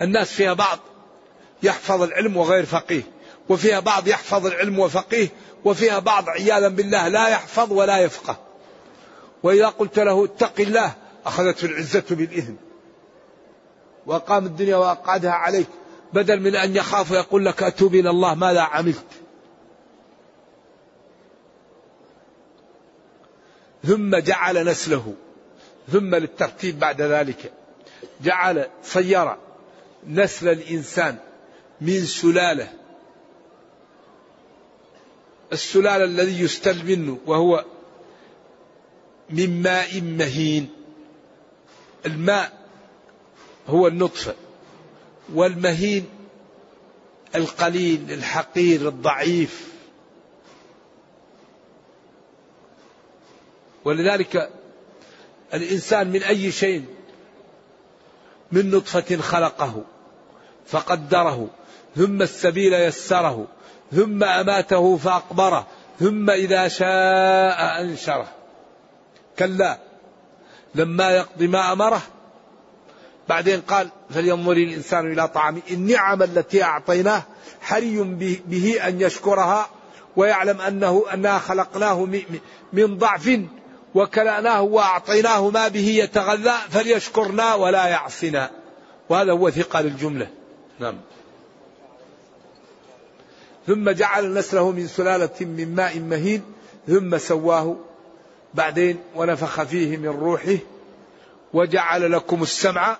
[0.02, 0.78] الناس فيها بعض
[1.62, 3.02] يحفظ العلم وغير فقيه
[3.48, 5.28] وفيها بعض يحفظ العلم وفقيه
[5.64, 8.36] وفيها بعض عياذا بالله لا يحفظ ولا يفقه.
[9.42, 10.94] وإذا قلت له اتق الله
[11.26, 12.54] أخذته العزة بالإثم
[14.06, 15.68] وأقام الدنيا وأقعدها عليك.
[16.12, 19.06] بدل من أن يخاف ويقول لك أتوب إلى الله ماذا عملت؟
[23.84, 25.14] ثم جعل نسله
[25.92, 27.52] ثم للترتيب بعد ذلك
[28.20, 29.36] جعل صير
[30.06, 31.16] نسل الإنسان
[31.80, 32.72] من سلالة.
[35.52, 37.64] السلالة الذي يستل منه وهو
[39.30, 40.70] من ماء مهين.
[42.06, 42.52] الماء
[43.68, 44.34] هو النطفة.
[45.34, 46.08] والمهين
[47.34, 49.70] القليل الحقير الضعيف.
[53.84, 54.50] ولذلك
[55.54, 56.84] الإنسان من أي شيء
[58.52, 59.84] من نطفة خلقه
[60.66, 61.48] فقدره
[61.96, 63.46] ثم السبيل يسره
[63.92, 65.66] ثم أماته فأقبره
[66.00, 68.28] ثم إذا شاء أنشره.
[69.38, 69.78] كلا
[70.74, 72.02] لما يقضي ما أمره
[73.28, 77.22] بعدين قال فلينظر الإنسان إلى طعامه النعم التي أعطيناه
[77.60, 78.02] حري
[78.46, 79.68] به أن يشكرها
[80.16, 82.08] ويعلم أنه أنها خلقناه
[82.72, 83.40] من ضعف
[83.94, 88.50] وكلأناه وأعطيناه ما به يتغذى فليشكرنا ولا يعصنا.
[89.08, 90.28] وهذا هو ثقل الجملة
[90.78, 90.96] نعم.
[93.66, 96.42] ثم جعل نسله من سلالة من ماء مهين.
[96.88, 97.76] ثم سواه.
[98.54, 100.58] بعدين ونفخ فيه من روحه.
[101.52, 102.96] وجعل لكم السمع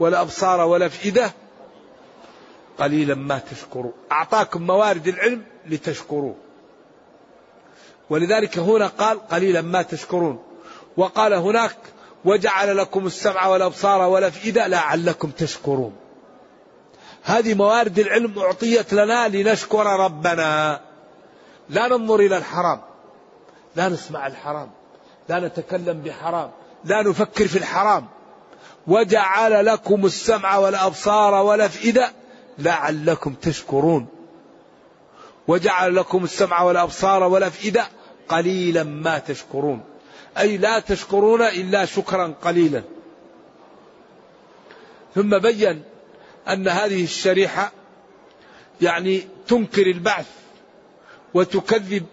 [0.00, 1.32] والأبصار والأفئدة
[2.78, 3.92] قليلا ما تشكروا.
[4.12, 6.34] أعطاكم موارد العلم لتشكروه
[8.10, 10.42] ولذلك هنا قال قليلا ما تشكرون.
[10.96, 11.76] وقال هناك
[12.24, 15.96] وجعل لكم السمع والأبصار والأفئدة لعلكم تشكرون.
[17.22, 20.80] هذه موارد العلم أعطيت لنا لنشكر ربنا.
[21.68, 22.80] لا ننظر إلى الحرام
[23.76, 24.70] لا نسمع الحرام
[25.28, 26.50] لا نتكلم بحرام
[26.84, 28.06] لا نفكر في الحرام.
[28.88, 32.12] وجعل لكم السمع والأبصار والأفئدة
[32.58, 34.06] لعلكم تشكرون.
[35.48, 37.88] وجعل لكم السمع والأبصار والأفئدة
[38.28, 39.80] قليلا ما تشكرون.
[40.38, 42.82] أي لا تشكرون إلا شكرا قليلا.
[45.14, 45.82] ثم بين
[46.48, 47.72] أن هذه الشريحة
[48.80, 50.26] يعني تنكر البعث
[51.34, 52.06] وتكذب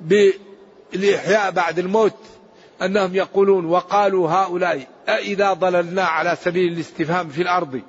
[0.00, 2.16] بالإحياء بعد الموت
[2.82, 7.80] أنهم يقولون وقالوا هؤلاء أإذا ضللنا على سبيل الاستفهام في الأرض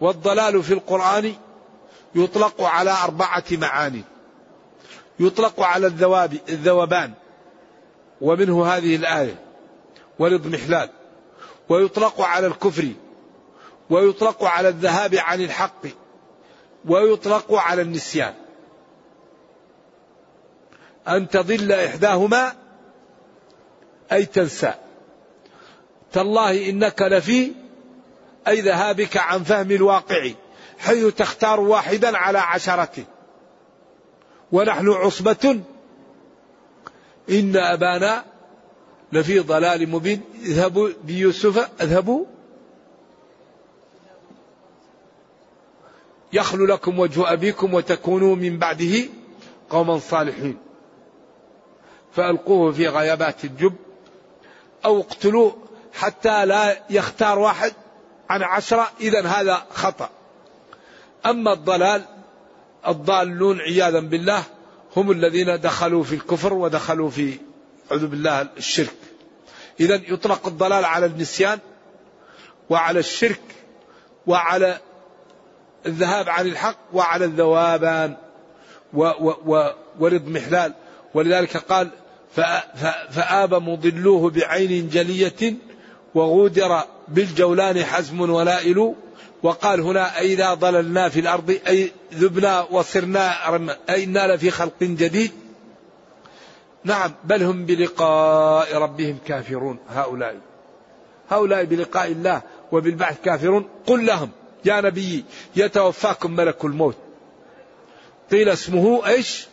[0.00, 1.34] والضلال في القرآن
[2.14, 4.04] يطلق على أربعة معاني.
[5.20, 7.12] يطلق على الذواب الذوبان
[8.20, 9.34] ومنه هذه الآية
[10.18, 10.90] والاضمحلال
[11.68, 12.88] ويطلق على الكفر
[13.90, 15.86] ويطلق على الذهاب عن الحق
[16.84, 18.34] ويطلق على النسيان.
[21.08, 22.52] أن تضل إحداهما
[24.12, 24.74] أي تنسى.
[26.16, 27.52] تالله إنك لفي
[28.48, 30.30] أي ذهابك عن فهم الواقع
[30.78, 33.04] حيث تختار واحدا على عشرته.
[34.52, 35.60] ونحن عصبة.
[37.30, 38.24] إن أبانا
[39.12, 40.20] لفي ضلال مبين.
[40.42, 42.24] اذهبوا بيوسف اذهبوا.
[46.32, 49.04] يخلو لكم وجه أبيكم وتكونوا من بعده
[49.70, 50.58] قوما صالحين.
[52.12, 53.74] فألقوه في غيابات الجب
[54.84, 55.65] أو اقتلوه
[55.96, 57.72] حتى لا يختار واحد
[58.30, 60.10] عن عشرة إذا هذا خطأ.
[61.26, 62.02] أما الضلال
[62.88, 64.42] الضالون عياذا بالله
[64.96, 67.38] هم الذين دخلوا في الكفر ودخلوا في
[67.90, 68.96] أعوذ بالله الشرك.
[69.80, 71.58] إذا يطلق الضلال على النسيان
[72.70, 73.40] وعلى الشرك
[74.26, 74.78] وعلى
[75.86, 78.16] الذهاب عن الحق وعلى الذوابان
[79.98, 80.74] والاضمحلال
[81.14, 81.90] ولذلك قال
[83.10, 85.54] فآب مضلوه بعين جلية
[86.16, 88.94] وغودر بالجولان حزم ولائل
[89.42, 93.34] وقال هنا إذا ضللنا في الأرض أي ذبنا وصرنا
[93.90, 95.32] أي إنا لفي خلق جديد.
[96.84, 100.40] نعم بل هم بلقاء ربهم كافرون هؤلاء.
[101.30, 102.42] هؤلاء بلقاء الله
[102.72, 103.68] وبالبعث كافرون.
[103.86, 104.30] قل لهم
[104.64, 105.24] يا نبي
[105.56, 106.96] يتوفاكم ملك الموت.
[108.30, 109.46] قيل اسمه إيش؟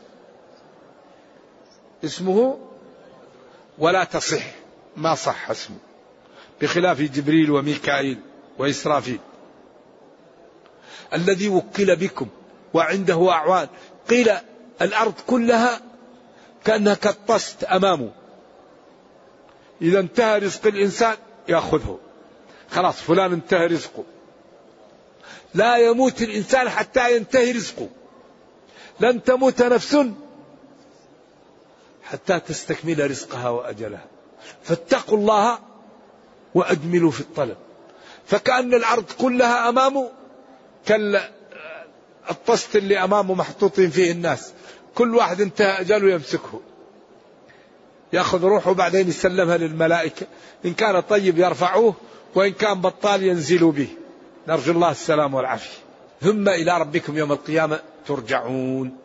[2.04, 2.60] اسمه؟
[3.78, 4.44] ولا تصح
[4.98, 5.93] ما صح اسمه.
[6.62, 8.20] بخلاف جبريل وميكائيل
[8.58, 9.20] وإسرافيل.
[11.14, 12.28] الذي وكل بكم
[12.74, 13.68] وعنده أعوان.
[14.10, 14.32] قيل
[14.82, 15.82] الأرض كلها
[16.66, 18.12] كأنها كالطست أمامه.
[19.82, 21.18] إذا انتهى رزق الإنسان
[21.50, 22.00] يأخذه.
[22.72, 24.04] خلاص فلان انتهى رزقه.
[25.54, 27.90] لا يموت الإنسان حتى ينتهي رزقه.
[29.00, 29.98] لن تموت نفس
[32.04, 34.06] حتى تستكمل رزقها وأجلها.
[34.64, 35.60] فاتقوا الله
[36.56, 37.58] وأجملوا في الطلب.
[38.26, 40.10] فكأن الأرض كلها أمامه
[40.86, 44.54] كالطست اللي أمامه محطوطين فيه الناس.
[44.96, 46.62] كل واحد انتهى أجله يمسكه.
[48.14, 50.26] يأخذ روحه بعدين يسلمها للملائكة.
[50.66, 51.96] إن كان طيب يرفعوه
[52.36, 53.88] وإن كان بطال ينزلوا به.
[54.48, 55.78] نرجو الله السلام والعافية.
[56.22, 58.98] ثم إلى ربكم يوم القيامة ترجعون.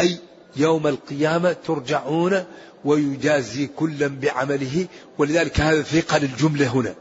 [0.00, 0.18] أي
[0.56, 2.44] يوم القيامة ترجعون
[2.86, 4.86] ويجازي كلا بعمله
[5.18, 6.94] ولذلك هذا ثقة للجملة هنا.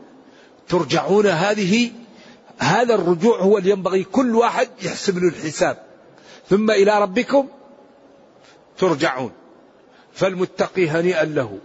[0.67, 1.91] ترجعون هذه
[2.57, 5.77] هذا الرجوع هو اللي ينبغي كل واحد يحسب له الحساب.
[6.49, 7.47] ثم إلى ربكم
[8.77, 9.31] ترجعون.
[10.13, 11.59] فالمتقي هنيئا له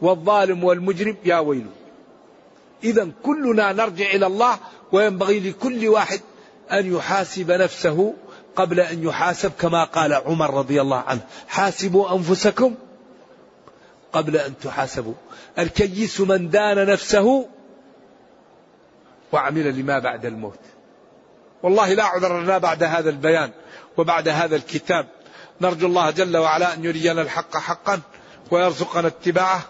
[0.00, 1.70] والظالم والمجرم يا ويله
[2.84, 4.58] إذا كلنا نرجع إلى الله
[4.92, 6.20] وينبغي لكل واحد
[6.72, 8.14] أن يحاسب نفسه
[8.56, 11.20] قبل أن يحاسب كما قال عمر رضي الله عنه.
[11.48, 12.74] حاسبوا أنفسكم
[14.12, 15.14] قبل أن تحاسبوا
[15.58, 17.48] الكيس من دان نفسه
[19.32, 20.58] وعمل لما بعد الموت.
[21.62, 23.50] والله لا عذر لنا بعد هذا البيان
[23.96, 25.06] وبعد هذا الكتاب.
[25.60, 28.00] نرجو الله جل وعلا أن يرينا الحق حقا
[28.50, 29.62] ويرزقنا اتباعه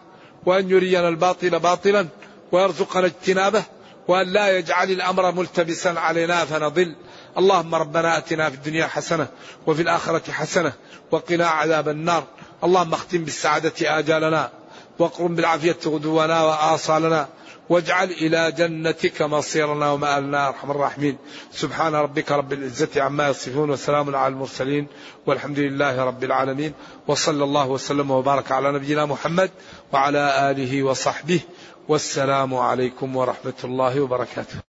[0.47, 2.07] وأن يرينا الباطل باطلا
[2.53, 3.63] ويرزقنا اجتنابه
[4.09, 6.97] وأن لا يجعل الأمر ملتبسا علينا فنضل.
[7.39, 9.27] اللهم ربنا أتنا في الدنيا حسنة
[9.67, 10.73] وفي الآخرة حسنة
[11.11, 12.25] وقنا عذاب النار.
[12.65, 14.51] اللهم اختم بالسعادة آجالنا
[14.99, 17.29] واقرم بالعافية غدونا وآصالنا
[17.69, 21.19] واجعل إلى جنتك مصيرنا ومآلنا أرحم الراحمين.
[21.53, 24.87] سبحان ربك رب العزة عما يصفون وسلام على المرسلين
[25.27, 26.73] والحمد لله رب العالمين
[27.09, 29.51] وصلى الله وسلم وبارك على نبينا محمد
[29.93, 31.41] وعلى آله وصحبه
[31.89, 34.68] والسلام عليكم ورحمة الله وبركاته.